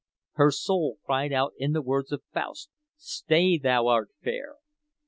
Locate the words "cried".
1.05-1.31